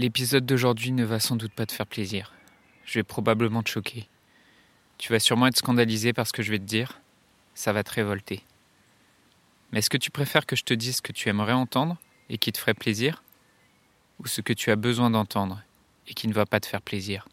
L'épisode 0.00 0.46
d'aujourd'hui 0.46 0.92
ne 0.92 1.04
va 1.04 1.20
sans 1.20 1.36
doute 1.36 1.52
pas 1.52 1.66
te 1.66 1.72
faire 1.72 1.86
plaisir. 1.86 2.32
Je 2.86 2.98
vais 2.98 3.02
probablement 3.02 3.62
te 3.62 3.68
choquer. 3.68 4.08
Tu 4.96 5.12
vas 5.12 5.18
sûrement 5.18 5.46
être 5.46 5.58
scandalisé 5.58 6.14
par 6.14 6.26
ce 6.26 6.32
que 6.32 6.42
je 6.42 6.50
vais 6.50 6.58
te 6.58 6.64
dire. 6.64 7.02
Ça 7.54 7.74
va 7.74 7.84
te 7.84 7.92
révolter. 7.92 8.42
Mais 9.70 9.80
est-ce 9.80 9.90
que 9.90 9.98
tu 9.98 10.10
préfères 10.10 10.46
que 10.46 10.56
je 10.56 10.64
te 10.64 10.72
dise 10.72 10.96
ce 10.96 11.02
que 11.02 11.12
tu 11.12 11.28
aimerais 11.28 11.52
entendre 11.52 11.98
et 12.30 12.38
qui 12.38 12.50
te 12.50 12.56
ferait 12.56 12.72
plaisir 12.72 13.22
Ou 14.20 14.26
ce 14.26 14.40
que 14.40 14.54
tu 14.54 14.70
as 14.70 14.76
besoin 14.76 15.10
d'entendre 15.10 15.60
et 16.08 16.14
qui 16.14 16.28
ne 16.28 16.32
va 16.32 16.46
pas 16.46 16.60
te 16.60 16.66
faire 16.66 16.80
plaisir? 16.80 17.28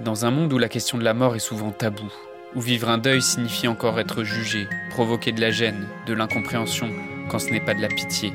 Dans 0.00 0.24
un 0.24 0.30
monde 0.30 0.50
où 0.54 0.56
la 0.56 0.70
question 0.70 0.96
de 0.96 1.04
la 1.04 1.12
mort 1.12 1.36
est 1.36 1.40
souvent 1.40 1.72
taboue, 1.72 2.14
où 2.54 2.62
vivre 2.62 2.88
un 2.88 2.96
deuil 2.96 3.20
signifie 3.20 3.68
encore 3.68 4.00
être 4.00 4.24
jugé, 4.24 4.66
provoquer 4.88 5.32
de 5.32 5.42
la 5.42 5.50
gêne, 5.50 5.86
de 6.06 6.14
l'incompréhension, 6.14 6.90
quand 7.28 7.38
ce 7.38 7.50
n'est 7.50 7.60
pas 7.60 7.74
de 7.74 7.82
la 7.82 7.88
pitié, 7.88 8.32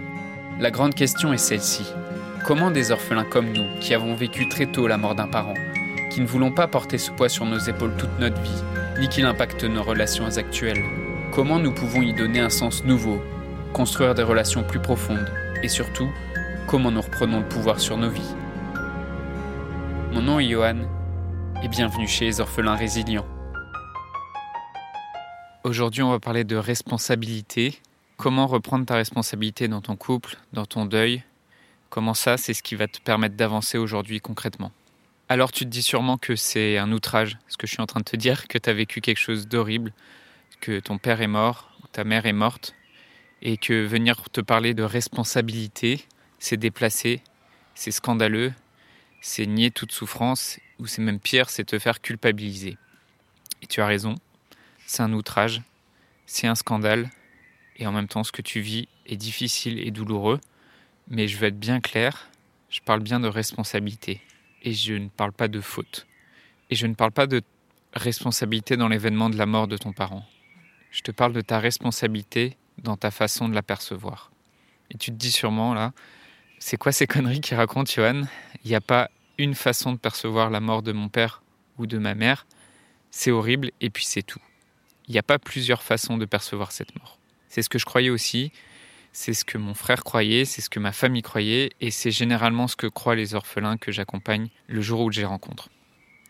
la 0.61 0.69
grande 0.69 0.93
question 0.93 1.33
est 1.33 1.39
celle-ci. 1.39 1.91
Comment 2.45 2.69
des 2.69 2.91
orphelins 2.91 3.23
comme 3.23 3.51
nous, 3.51 3.65
qui 3.79 3.95
avons 3.95 4.13
vécu 4.13 4.47
très 4.47 4.67
tôt 4.67 4.85
la 4.85 4.97
mort 4.97 5.15
d'un 5.15 5.27
parent, 5.27 5.55
qui 6.11 6.21
ne 6.21 6.27
voulons 6.27 6.51
pas 6.51 6.67
porter 6.67 6.99
ce 6.99 7.09
poids 7.09 7.29
sur 7.29 7.45
nos 7.45 7.57
épaules 7.57 7.95
toute 7.97 8.19
notre 8.19 8.39
vie, 8.39 8.63
ni 8.99 9.09
qu'il 9.09 9.25
impacte 9.25 9.63
nos 9.63 9.81
relations 9.81 10.37
actuelles, 10.37 10.83
comment 11.31 11.57
nous 11.57 11.73
pouvons 11.73 12.03
y 12.03 12.13
donner 12.13 12.41
un 12.41 12.51
sens 12.51 12.83
nouveau, 12.83 13.19
construire 13.73 14.13
des 14.13 14.21
relations 14.21 14.63
plus 14.63 14.79
profondes, 14.79 15.31
et 15.63 15.67
surtout, 15.67 16.11
comment 16.67 16.91
nous 16.91 17.01
reprenons 17.01 17.39
le 17.39 17.47
pouvoir 17.47 17.79
sur 17.79 17.97
nos 17.97 18.09
vies? 18.11 18.35
Mon 20.13 20.21
nom 20.21 20.39
est 20.39 20.47
Johan, 20.47 20.77
et 21.63 21.69
bienvenue 21.69 22.07
chez 22.07 22.25
les 22.25 22.39
orphelins 22.39 22.75
résilients. 22.75 23.25
Aujourd'hui, 25.63 26.03
on 26.03 26.11
va 26.11 26.19
parler 26.19 26.43
de 26.43 26.55
responsabilité 26.55 27.79
Comment 28.21 28.45
reprendre 28.45 28.85
ta 28.85 28.97
responsabilité 28.97 29.67
dans 29.67 29.81
ton 29.81 29.95
couple, 29.95 30.37
dans 30.53 30.67
ton 30.67 30.85
deuil? 30.85 31.23
Comment 31.89 32.13
ça, 32.13 32.37
c'est 32.37 32.53
ce 32.53 32.61
qui 32.61 32.75
va 32.75 32.87
te 32.87 32.99
permettre 32.99 33.35
d'avancer 33.35 33.79
aujourd'hui 33.79 34.19
concrètement? 34.19 34.71
Alors 35.27 35.51
tu 35.51 35.63
te 35.63 35.69
dis 35.69 35.81
sûrement 35.81 36.19
que 36.19 36.35
c'est 36.35 36.77
un 36.77 36.91
outrage, 36.91 37.39
ce 37.47 37.57
que 37.57 37.65
je 37.65 37.71
suis 37.71 37.81
en 37.81 37.87
train 37.87 38.01
de 38.01 38.05
te 38.05 38.15
dire, 38.15 38.47
que 38.47 38.59
tu 38.59 38.69
as 38.69 38.73
vécu 38.73 39.01
quelque 39.01 39.17
chose 39.17 39.47
d'horrible, 39.47 39.91
que 40.59 40.79
ton 40.79 40.99
père 40.99 41.21
est 41.21 41.27
mort, 41.27 41.75
ta 41.93 42.03
mère 42.03 42.27
est 42.27 42.31
morte, 42.31 42.75
et 43.41 43.57
que 43.57 43.87
venir 43.87 44.29
te 44.29 44.41
parler 44.41 44.75
de 44.75 44.83
responsabilité, 44.83 46.05
c'est 46.37 46.57
déplacé, 46.57 47.23
c'est 47.73 47.89
scandaleux, 47.89 48.53
c'est 49.19 49.47
nier 49.47 49.71
toute 49.71 49.93
souffrance, 49.93 50.59
ou 50.77 50.85
c'est 50.85 51.01
même 51.01 51.19
pire, 51.19 51.49
c'est 51.49 51.63
te 51.63 51.79
faire 51.79 52.01
culpabiliser. 52.01 52.77
Et 53.63 53.65
tu 53.65 53.81
as 53.81 53.87
raison, 53.87 54.13
c'est 54.85 55.01
un 55.01 55.11
outrage, 55.11 55.63
c'est 56.27 56.45
un 56.45 56.53
scandale, 56.53 57.09
et 57.81 57.87
en 57.87 57.91
même 57.91 58.07
temps 58.07 58.23
ce 58.23 58.31
que 58.31 58.43
tu 58.43 58.61
vis 58.61 58.87
est 59.07 59.17
difficile 59.17 59.79
et 59.79 59.89
douloureux, 59.89 60.39
mais 61.07 61.27
je 61.27 61.37
veux 61.37 61.47
être 61.47 61.59
bien 61.59 61.81
clair, 61.81 62.29
je 62.69 62.79
parle 62.79 63.01
bien 63.01 63.19
de 63.19 63.27
responsabilité 63.27 64.21
et 64.61 64.71
je 64.71 64.93
ne 64.93 65.09
parle 65.09 65.33
pas 65.33 65.47
de 65.47 65.59
faute. 65.59 66.05
Et 66.69 66.75
je 66.75 66.85
ne 66.85 66.93
parle 66.93 67.11
pas 67.11 67.25
de 67.25 67.41
responsabilité 67.93 68.77
dans 68.77 68.87
l'événement 68.87 69.29
de 69.29 69.37
la 69.37 69.47
mort 69.47 69.67
de 69.67 69.77
ton 69.77 69.93
parent. 69.93 70.25
Je 70.91 71.01
te 71.01 71.11
parle 71.11 71.33
de 71.33 71.41
ta 71.41 71.59
responsabilité 71.59 72.55
dans 72.77 72.97
ta 72.97 73.09
façon 73.09 73.49
de 73.49 73.55
l'apercevoir. 73.55 74.31
Et 74.91 74.97
tu 74.97 75.11
te 75.11 75.15
dis 75.15 75.31
sûrement 75.31 75.73
là, 75.73 75.91
c'est 76.59 76.77
quoi 76.77 76.91
ces 76.91 77.07
conneries 77.07 77.41
qu'il 77.41 77.57
raconte 77.57 77.91
Johan? 77.91 78.21
Il 78.63 78.69
n'y 78.69 78.75
a 78.75 78.81
pas 78.81 79.09
une 79.39 79.55
façon 79.55 79.91
de 79.91 79.97
percevoir 79.97 80.51
la 80.51 80.59
mort 80.59 80.83
de 80.83 80.91
mon 80.91 81.09
père 81.09 81.41
ou 81.79 81.87
de 81.87 81.97
ma 81.97 82.13
mère, 82.13 82.45
c'est 83.09 83.31
horrible 83.31 83.71
et 83.81 83.89
puis 83.89 84.05
c'est 84.05 84.21
tout. 84.21 84.41
Il 85.07 85.13
n'y 85.13 85.19
a 85.19 85.23
pas 85.23 85.39
plusieurs 85.39 85.81
façons 85.81 86.17
de 86.17 86.25
percevoir 86.25 86.71
cette 86.71 86.95
mort. 86.99 87.17
C'est 87.51 87.63
ce 87.63 87.67
que 87.67 87.79
je 87.79 87.83
croyais 87.83 88.09
aussi, 88.09 88.53
c'est 89.11 89.33
ce 89.33 89.43
que 89.43 89.57
mon 89.57 89.73
frère 89.73 90.05
croyait, 90.05 90.45
c'est 90.45 90.61
ce 90.61 90.69
que 90.69 90.79
ma 90.79 90.93
famille 90.93 91.21
croyait, 91.21 91.71
et 91.81 91.91
c'est 91.91 92.09
généralement 92.09 92.69
ce 92.69 92.77
que 92.77 92.87
croient 92.87 93.17
les 93.17 93.35
orphelins 93.35 93.75
que 93.75 93.91
j'accompagne 93.91 94.47
le 94.67 94.79
jour 94.79 95.01
où 95.01 95.11
je 95.11 95.19
les 95.19 95.25
rencontre. 95.25 95.67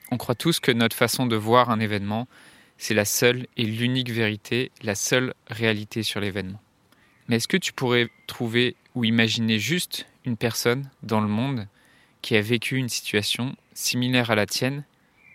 On 0.09 0.17
croit 0.17 0.33
tous 0.33 0.59
que 0.59 0.71
notre 0.71 0.95
façon 0.95 1.27
de 1.27 1.35
voir 1.35 1.69
un 1.69 1.79
événement, 1.79 2.27
c'est 2.79 2.95
la 2.95 3.05
seule 3.05 3.45
et 3.55 3.65
l'unique 3.65 4.09
vérité, 4.09 4.71
la 4.81 4.95
seule 4.95 5.35
réalité 5.45 6.01
sur 6.01 6.19
l'événement. 6.19 6.59
Mais 7.27 7.35
est-ce 7.35 7.47
que 7.47 7.55
tu 7.55 7.71
pourrais 7.71 8.09
trouver 8.25 8.75
ou 8.95 9.05
imaginer 9.05 9.59
juste 9.59 10.07
une 10.25 10.37
personne 10.37 10.89
dans 11.03 11.21
le 11.21 11.27
monde 11.27 11.67
qui 12.23 12.35
a 12.35 12.41
vécu 12.41 12.77
une 12.77 12.89
situation 12.89 13.55
similaire 13.75 14.31
à 14.31 14.35
la 14.35 14.47
tienne 14.47 14.85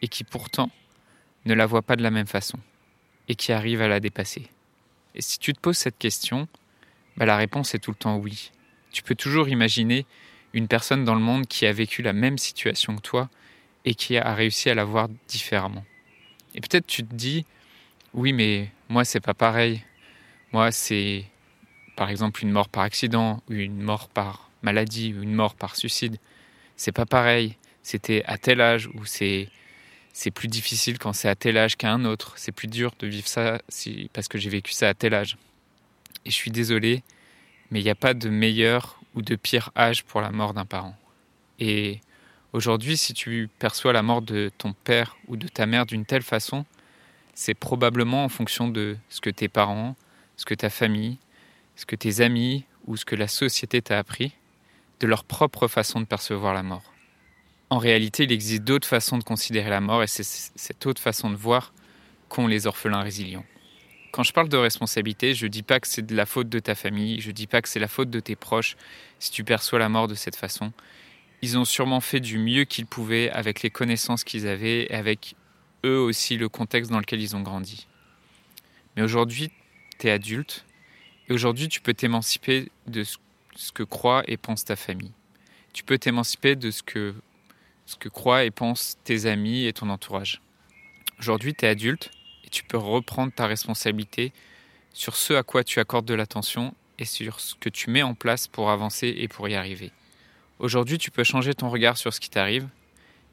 et 0.03 0.09
qui 0.09 0.25
pourtant 0.25 0.73
ne 1.45 1.55
la 1.55 1.67
voit 1.67 1.83
pas 1.83 1.95
de 1.95 2.03
la 2.03 2.11
même 2.11 2.27
façon 2.27 2.59
et 3.29 3.37
qui 3.37 3.53
arrive 3.53 3.83
à 3.83 3.87
la 3.87 4.01
dépasser? 4.01 4.51
Et 5.17 5.23
si 5.23 5.39
tu 5.39 5.55
te 5.55 5.61
poses 5.61 5.79
cette 5.79 5.99
question, 5.99 6.47
bah, 7.17 7.25
la 7.25 7.37
réponse 7.37 7.75
est 7.75 7.79
tout 7.79 7.91
le 7.91 7.97
temps 7.97 8.17
oui. 8.17 8.53
Tu 8.93 9.03
peux 9.03 9.15
toujours 9.15 9.49
imaginer 9.49 10.07
une 10.53 10.69
personne 10.69 11.05
dans 11.05 11.15
le 11.15 11.21
monde 11.21 11.47
qui 11.47 11.67
a 11.67 11.73
vécu 11.73 12.03
la 12.03 12.13
même 12.13 12.39
situation 12.39 12.97
que 12.97 13.01
toi 13.01 13.31
et 13.85 13.95
qui 13.95 14.17
a 14.17 14.35
réussi 14.35 14.69
à 14.69 14.75
la 14.75 14.85
voir 14.85 15.09
différemment. 15.29 15.85
Et 16.55 16.61
peut-être 16.61 16.87
tu 16.87 17.05
te 17.05 17.15
dis, 17.15 17.47
oui, 18.15 18.33
mais 18.33 18.71
moi, 18.89 19.05
c'est 19.05 19.21
pas 19.21 19.35
pareil. 19.35 19.83
Moi, 20.53 20.71
c'est 20.71 21.25
par 21.97 22.11
exemple 22.11 22.43
une 22.43 22.51
mort 22.51 22.69
par 22.69 22.83
accident, 22.83 23.43
ou 23.49 23.55
une 23.55 23.83
mort 23.83 24.09
par 24.09 24.51
maladie, 24.63 25.15
ou 25.15 25.23
une 25.23 25.35
mort 25.35 25.55
par 25.55 25.77
suicide. 25.77 26.19
C'est 26.77 26.93
pas 26.93 27.07
pareil. 27.07 27.57
C'était 27.83 28.23
à 28.27 28.37
tel 28.37 28.61
âge, 28.61 28.89
ou 28.95 29.05
c'est 29.05 29.49
c'est 30.19 30.31
plus 30.31 30.49
difficile 30.49 30.99
quand 30.99 31.13
c'est 31.13 31.29
à 31.29 31.35
tel 31.35 31.59
âge 31.59 31.77
qu'à 31.77 31.93
un 31.93 32.07
autre. 32.07 32.33
C'est 32.37 32.51
plus 32.51 32.69
dur 32.69 32.95
de 32.99 33.07
vivre 33.07 33.29
ça 33.29 33.61
parce 34.15 34.29
que 34.29 34.39
j'ai 34.39 34.49
vécu 34.49 34.73
ça 34.73 34.89
à 34.89 34.95
tel 34.95 35.13
âge. 35.13 35.37
Et 36.25 36.31
je 36.31 36.35
suis 36.35 36.51
désolé, 36.51 37.03
mais 37.71 37.81
il 37.81 37.85
n'y 37.85 37.91
a 37.91 37.95
pas 37.95 38.15
de 38.15 38.31
meilleur 38.31 38.99
ou 39.15 39.21
de 39.21 39.37
pire 39.37 39.73
âge 39.77 40.05
pour 40.05 40.23
la 40.23 40.31
mort 40.31 40.55
d'un 40.55 40.65
parent. 40.65 40.97
Et 41.59 42.01
aujourd'hui, 42.55 42.97
si 42.97 43.13
tu 43.13 43.51
perçois 43.59 43.93
la 43.93 44.03
mort 44.03 44.23
de 44.23 44.51
ton 44.57 44.73
père 44.73 45.19
ou 45.29 45.37
de 45.37 45.49
ta 45.49 45.67
mère 45.67 45.85
d'une 45.85 46.07
telle 46.07 46.23
façon, 46.23 46.65
c'est 47.35 47.53
probablement 47.53 48.25
en 48.25 48.31
fonction 48.31 48.69
de 48.69 48.97
ce 49.11 49.21
que 49.21 49.29
tes 49.29 49.49
parents, 49.49 49.97
ce 50.39 50.47
que 50.47 50.55
ta 50.55 50.71
famille, 50.71 51.19
ce 51.77 51.85
que 51.85 51.95
tes 51.95 52.23
amis 52.23 52.65
ou 52.87 52.97
ce 52.97 53.05
que 53.05 53.17
la 53.17 53.29
société 53.29 53.83
t'a 53.83 53.99
appris, 53.99 54.33
de 54.99 55.07
leur 55.07 55.25
propre 55.25 55.69
façon 55.69 56.01
de 56.01 56.07
percevoir 56.07 56.55
la 56.55 56.63
mort. 56.63 56.96
En 57.69 57.79
réalité, 57.79 58.25
il 58.25 58.33
existe 58.33 58.63
d'autres 58.63 58.87
façons 58.87 59.19
de 59.19 59.25
considérer 59.25 59.71
la 59.71 59.81
mort 59.81 60.03
et 60.03 60.07
c'est 60.07 60.23
cette 60.25 60.87
autre 60.87 61.03
façon 61.03 61.31
de 61.31 61.37
voir 61.37 61.73
qu'ont 62.29 62.47
les 62.47 62.67
orphelins 62.67 63.03
résilients. 63.03 63.45
Quand 64.13 64.23
je 64.23 64.33
parle 64.33 64.49
de 64.49 64.57
responsabilité, 64.57 65.35
je 65.35 65.47
ne 65.47 65.51
dis 65.51 65.63
pas 65.63 65.81
que 65.81 65.89
c'est 65.89 66.07
de 66.07 66.15
la 66.15 66.27
faute 66.27 66.49
de 66.49 66.61
ta 66.61 66.75
famille, 66.75 67.21
je 67.21 67.29
ne 67.29 67.33
dis 67.33 67.47
pas 67.47 67.61
que 67.61 67.69
c'est 67.69 67.81
la 67.81 67.89
faute 67.89 68.09
de 68.09 68.21
tes 68.21 68.37
proches 68.37 68.77
si 69.19 69.31
tu 69.31 69.43
perçois 69.43 69.79
la 69.79 69.89
mort 69.89 70.07
de 70.07 70.15
cette 70.15 70.37
façon. 70.37 70.73
Ils 71.43 71.59
ont 71.59 71.65
sûrement 71.65 72.01
fait 72.01 72.21
du 72.21 72.39
mieux 72.39 72.65
qu'ils 72.65 72.87
pouvaient 72.87 73.31
avec 73.31 73.63
les 73.63 73.71
connaissances 73.71 74.25
qu'ils 74.25 74.47
avaient 74.47 74.85
et 74.85 74.95
avec 74.95 75.35
eux 75.85 75.99
aussi 75.99 76.37
le 76.37 76.49
contexte 76.49 76.91
dans 76.91 77.01
lequel 77.01 77.21
ils 77.21 77.35
ont 77.37 77.43
grandi. 77.43 77.89
Mais 78.97 79.03
aujourd'hui, 79.03 79.51
tu 79.99 80.07
es 80.07 80.11
adulte 80.11 80.65
et 81.29 81.33
aujourd'hui 81.33 81.69
tu 81.69 81.81
peux 81.81 81.95
t'émanciper 81.95 82.71
de 82.87 83.05
ce 83.05 83.73
que 83.73 83.83
croit 83.83 84.23
et 84.29 84.37
pense 84.37 84.65
ta 84.65 84.77
famille. 84.77 85.13
Tu 85.73 85.85
peux 85.85 85.99
t'émanciper 85.99 86.57
de 86.57 86.71
ce 86.71 86.83
que 86.83 87.15
ce 87.87 87.97
que 87.97 88.09
croient 88.09 88.45
et 88.45 88.51
pensent 88.51 88.99
tes 89.05 89.27
amis 89.27 89.65
et 89.65 89.73
ton 89.73 89.89
entourage. 89.89 90.43
Aujourd'hui, 91.19 91.55
tu 91.55 91.65
es 91.65 91.69
adulte 91.69 92.11
et 92.45 92.51
tu 92.51 92.65
peux 92.65 92.77
reprendre 92.77 93.33
ta 93.33 93.47
responsabilité 93.47 94.33
sur 94.93 95.17
ce 95.17 95.33
à 95.33 95.43
quoi 95.43 95.65
tu 95.65 95.81
accordes 95.81 96.07
de 96.07 96.15
l'attention 96.15 96.75
et 96.99 97.05
sur 97.05 97.41
ce 97.41 97.55
que 97.55 97.69
tu 97.69 97.91
mets 97.91 98.03
en 98.03 98.15
place 98.15 98.49
pour 98.49 98.71
avancer 98.71 99.15
et 99.17 99.29
pour 99.29 99.49
y 99.49 99.55
arriver. 99.55 99.93
Aujourd'hui, 100.59 100.99
tu 100.99 101.11
peux 101.11 101.25
changer 101.25 101.55
ton 101.55 101.69
regard 101.69 101.97
sur 101.97 102.13
ce 102.13 102.21
qui 102.21 102.31
t'arrive, 102.31 102.69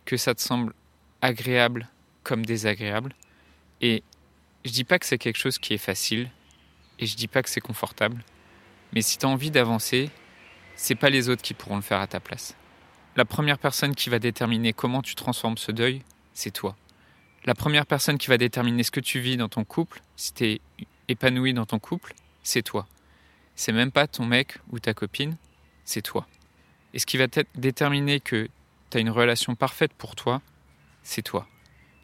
que 0.05 0.17
ça 0.17 0.35
te 0.35 0.41
semble 0.41 0.73
agréable 1.21 1.87
comme 2.23 2.45
désagréable. 2.45 3.13
Et 3.81 4.03
je 4.65 4.71
dis 4.71 4.83
pas 4.83 4.99
que 4.99 5.05
c'est 5.05 5.17
quelque 5.17 5.37
chose 5.37 5.57
qui 5.57 5.73
est 5.73 5.77
facile 5.77 6.29
et 6.99 7.05
je 7.05 7.15
dis 7.15 7.27
pas 7.27 7.41
que 7.41 7.49
c'est 7.49 7.61
confortable, 7.61 8.23
mais 8.93 9.01
si 9.01 9.17
tu 9.17 9.25
as 9.25 9.29
envie 9.29 9.51
d'avancer, 9.51 10.09
c'est 10.75 10.95
pas 10.95 11.09
les 11.09 11.29
autres 11.29 11.41
qui 11.41 11.53
pourront 11.53 11.77
le 11.77 11.81
faire 11.81 11.99
à 11.99 12.07
ta 12.07 12.19
place. 12.19 12.55
La 13.15 13.25
première 13.25 13.59
personne 13.59 13.93
qui 13.93 14.09
va 14.09 14.17
déterminer 14.17 14.73
comment 14.73 15.03
tu 15.03 15.13
transformes 15.13 15.57
ce 15.57 15.71
deuil, 15.71 16.01
c'est 16.33 16.51
toi. 16.51 16.75
La 17.45 17.53
première 17.53 17.85
personne 17.85 18.17
qui 18.17 18.27
va 18.27 18.37
déterminer 18.37 18.83
ce 18.83 18.91
que 18.91 18.99
tu 18.99 19.19
vis 19.19 19.37
dans 19.37 19.49
ton 19.49 19.63
couple, 19.63 20.01
si 20.15 20.33
tu 20.33 20.45
es 20.45 20.61
épanoui 21.09 21.53
dans 21.53 21.65
ton 21.65 21.77
couple, 21.77 22.13
c'est 22.41 22.63
toi. 22.63 22.87
C'est 23.55 23.71
même 23.71 23.91
pas 23.91 24.07
ton 24.07 24.25
mec 24.25 24.57
ou 24.71 24.79
ta 24.79 24.95
copine, 24.95 25.35
c'est 25.85 26.01
toi. 26.01 26.25
Et 26.95 26.99
ce 26.99 27.05
qui 27.05 27.17
va 27.17 27.25
déterminer 27.55 28.19
que 28.19 28.47
tu 28.89 28.97
as 28.97 28.99
une 28.99 29.11
relation 29.11 29.55
parfaite 29.55 29.93
pour 29.93 30.15
toi, 30.15 30.41
c'est 31.03 31.21
toi. 31.21 31.47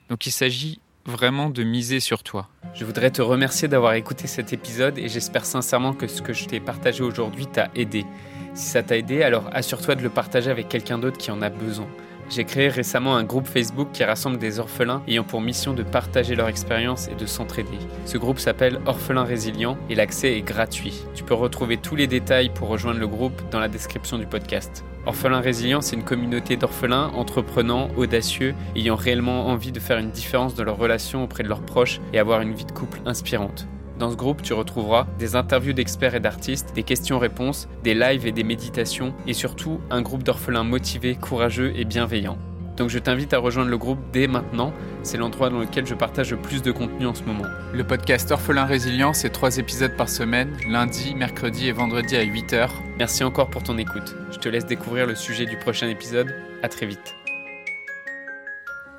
Donc 0.09 0.27
il 0.27 0.31
s'agit 0.31 0.79
vraiment 1.05 1.49
de 1.49 1.63
miser 1.63 1.99
sur 1.99 2.21
toi. 2.21 2.49
Je 2.75 2.85
voudrais 2.85 3.09
te 3.09 3.21
remercier 3.21 3.67
d'avoir 3.67 3.93
écouté 3.93 4.27
cet 4.27 4.53
épisode 4.53 4.99
et 4.99 5.09
j'espère 5.09 5.45
sincèrement 5.45 5.93
que 5.93 6.07
ce 6.07 6.21
que 6.21 6.33
je 6.33 6.45
t'ai 6.45 6.59
partagé 6.59 7.03
aujourd'hui 7.03 7.47
t'a 7.47 7.71
aidé. 7.73 8.05
Si 8.53 8.67
ça 8.67 8.83
t'a 8.83 8.97
aidé, 8.97 9.23
alors 9.23 9.49
assure-toi 9.53 9.95
de 9.95 10.01
le 10.01 10.09
partager 10.09 10.49
avec 10.49 10.69
quelqu'un 10.69 10.97
d'autre 10.97 11.17
qui 11.17 11.31
en 11.31 11.41
a 11.41 11.49
besoin. 11.49 11.87
J'ai 12.29 12.43
créé 12.43 12.67
récemment 12.67 13.15
un 13.15 13.23
groupe 13.23 13.47
Facebook 13.47 13.87
qui 13.91 14.03
rassemble 14.03 14.37
des 14.37 14.59
orphelins 14.59 15.01
ayant 15.07 15.23
pour 15.23 15.41
mission 15.41 15.73
de 15.73 15.81
partager 15.81 16.35
leur 16.35 16.47
expérience 16.47 17.07
et 17.07 17.15
de 17.15 17.25
s'entraider. 17.25 17.79
Ce 18.05 18.19
groupe 18.19 18.37
s'appelle 18.37 18.79
Orphelins 18.85 19.23
Résilients 19.23 19.77
et 19.89 19.95
l'accès 19.95 20.37
est 20.37 20.43
gratuit. 20.43 21.05
Tu 21.15 21.23
peux 21.23 21.33
retrouver 21.33 21.77
tous 21.77 21.95
les 21.95 22.05
détails 22.05 22.51
pour 22.53 22.67
rejoindre 22.67 22.99
le 22.99 23.07
groupe 23.07 23.41
dans 23.49 23.59
la 23.59 23.67
description 23.67 24.19
du 24.19 24.27
podcast. 24.27 24.85
Orphelins 25.07 25.41
Résilients, 25.41 25.81
c'est 25.81 25.95
une 25.95 26.03
communauté 26.03 26.55
d'orphelins 26.55 27.07
entreprenants, 27.15 27.89
audacieux, 27.97 28.53
ayant 28.75 28.95
réellement 28.95 29.47
envie 29.47 29.71
de 29.71 29.79
faire 29.79 29.97
une 29.97 30.11
différence 30.11 30.53
dans 30.53 30.63
leurs 30.63 30.77
relations 30.77 31.23
auprès 31.23 31.41
de 31.41 31.49
leurs 31.49 31.65
proches 31.65 31.99
et 32.13 32.19
avoir 32.19 32.41
une 32.41 32.53
vie 32.53 32.65
de 32.65 32.71
couple 32.71 32.99
inspirante. 33.07 33.67
Dans 33.99 34.09
ce 34.09 34.15
groupe, 34.15 34.41
tu 34.41 34.53
retrouveras 34.53 35.07
des 35.19 35.35
interviews 35.35 35.73
d'experts 35.73 36.15
et 36.15 36.21
d'artistes, 36.21 36.71
des 36.73 36.83
questions-réponses, 36.83 37.67
des 37.83 37.93
lives 37.93 38.25
et 38.25 38.31
des 38.31 38.45
méditations, 38.45 39.13
et 39.27 39.33
surtout 39.33 39.81
un 39.89 40.01
groupe 40.01 40.23
d'orphelins 40.23 40.63
motivés, 40.63 41.15
courageux 41.15 41.73
et 41.75 41.83
bienveillants. 41.83 42.37
Donc 42.77 42.89
je 42.89 42.97
t'invite 42.97 43.33
à 43.33 43.39
rejoindre 43.39 43.69
le 43.69 43.77
groupe 43.77 43.99
dès 44.13 44.27
maintenant, 44.27 44.71
c'est 45.03 45.17
l'endroit 45.17 45.49
dans 45.49 45.59
lequel 45.59 45.85
je 45.85 45.95
partage 45.95 46.31
le 46.31 46.37
plus 46.37 46.61
de 46.61 46.71
contenu 46.71 47.07
en 47.07 47.13
ce 47.13 47.23
moment. 47.23 47.43
Le 47.73 47.83
podcast 47.83 48.31
Orphelin 48.31 48.63
Résilient, 48.63 49.11
c'est 49.11 49.31
trois 49.31 49.57
épisodes 49.57 49.97
par 49.97 50.07
semaine, 50.07 50.55
lundi, 50.65 51.13
mercredi 51.13 51.67
et 51.67 51.73
vendredi 51.73 52.15
à 52.15 52.23
8h. 52.23 52.69
Merci 52.97 53.25
encore 53.25 53.49
pour 53.49 53.63
ton 53.63 53.77
écoute. 53.77 54.15
Je 54.31 54.37
te 54.37 54.47
laisse 54.47 54.65
découvrir 54.65 55.07
le 55.07 55.15
sujet 55.15 55.45
du 55.45 55.57
prochain 55.57 55.89
épisode. 55.89 56.33
À 56.63 56.69
très 56.69 56.85
vite. 56.85 57.15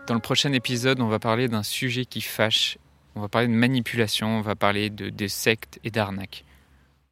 Dans 0.07 0.15
le 0.15 0.21
prochain 0.21 0.53
épisode, 0.53 1.01
on 1.01 1.09
va 1.09 1.19
parler 1.19 1.49
d'un 1.49 1.63
sujet 1.63 2.05
qui 2.05 2.21
fâche 2.21 2.77
on 3.17 3.21
va 3.21 3.29
parler 3.29 3.49
de 3.49 3.53
manipulation, 3.53 4.39
on 4.39 4.41
va 4.41 4.57
parler 4.57 4.91
de, 4.91 5.11
des 5.11 5.29
sectes 5.29 5.79
et 5.85 5.91
d'arnaques. 5.91 6.45